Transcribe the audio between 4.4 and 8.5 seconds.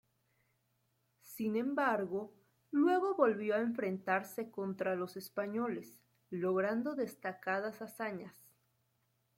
contra los españoles, logrando destacadas hazañas.